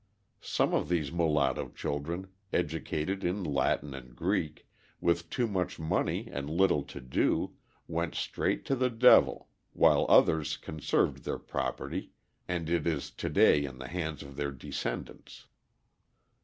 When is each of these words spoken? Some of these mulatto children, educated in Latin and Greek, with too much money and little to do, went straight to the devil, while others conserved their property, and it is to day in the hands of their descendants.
Some 0.41 0.73
of 0.73 0.89
these 0.89 1.11
mulatto 1.11 1.69
children, 1.69 2.29
educated 2.51 3.23
in 3.23 3.43
Latin 3.43 3.93
and 3.93 4.15
Greek, 4.15 4.67
with 4.99 5.29
too 5.29 5.47
much 5.47 5.77
money 5.77 6.27
and 6.31 6.49
little 6.49 6.81
to 6.85 6.99
do, 6.99 7.53
went 7.87 8.15
straight 8.15 8.65
to 8.65 8.75
the 8.75 8.89
devil, 8.89 9.47
while 9.73 10.07
others 10.09 10.57
conserved 10.57 11.23
their 11.23 11.37
property, 11.37 12.13
and 12.47 12.67
it 12.67 12.87
is 12.87 13.11
to 13.11 13.29
day 13.29 13.63
in 13.63 13.77
the 13.77 13.89
hands 13.89 14.23
of 14.23 14.37
their 14.37 14.51
descendants. 14.51 15.45